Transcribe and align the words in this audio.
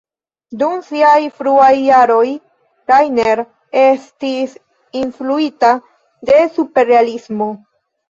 Dum 0.61 0.77
siaj 0.87 1.17
fruaj 1.41 1.69
jaroj, 1.89 2.23
Rainer 2.93 3.43
estis 3.85 4.59
influita 5.05 5.75
de 6.33 6.45
Superrealismo. 6.61 7.55